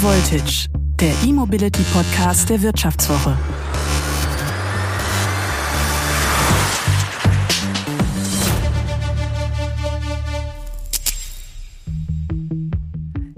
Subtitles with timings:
[0.00, 0.68] Voltage,
[1.00, 3.36] der E-Mobility Podcast der Wirtschaftswoche.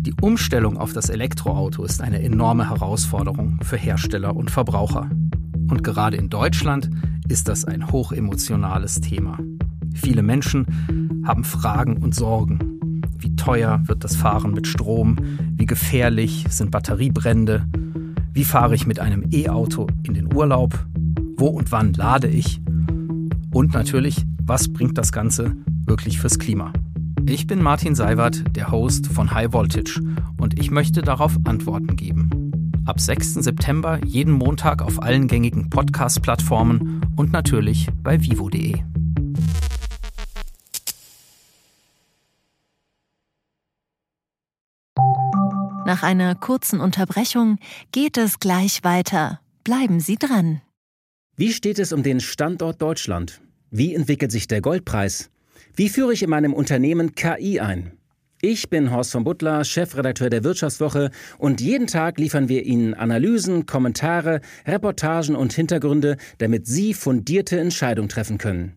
[0.00, 5.08] Die Umstellung auf das Elektroauto ist eine enorme Herausforderung für Hersteller und Verbraucher.
[5.70, 6.90] Und gerade in Deutschland
[7.28, 9.38] ist das ein hochemotionales Thema.
[9.94, 12.67] Viele Menschen haben Fragen und Sorgen.
[13.20, 15.16] Wie teuer wird das Fahren mit Strom?
[15.56, 17.66] Wie gefährlich sind Batteriebrände?
[18.32, 20.86] Wie fahre ich mit einem E-Auto in den Urlaub?
[21.36, 22.60] Wo und wann lade ich?
[23.52, 26.72] Und natürlich, was bringt das Ganze wirklich fürs Klima?
[27.26, 30.00] Ich bin Martin Seiwert, der Host von High Voltage
[30.36, 32.30] und ich möchte darauf Antworten geben.
[32.86, 33.34] Ab 6.
[33.34, 38.76] September jeden Montag auf allen gängigen Podcast-Plattformen und natürlich bei vivo.de.
[45.88, 47.56] Nach einer kurzen Unterbrechung
[47.92, 49.40] geht es gleich weiter.
[49.64, 50.60] Bleiben Sie dran.
[51.34, 53.40] Wie steht es um den Standort Deutschland?
[53.70, 55.30] Wie entwickelt sich der Goldpreis?
[55.74, 57.92] Wie führe ich in meinem Unternehmen KI ein?
[58.42, 63.64] Ich bin Horst von Butler, Chefredakteur der Wirtschaftswoche und jeden Tag liefern wir Ihnen Analysen,
[63.64, 68.76] Kommentare, Reportagen und Hintergründe, damit Sie fundierte Entscheidungen treffen können.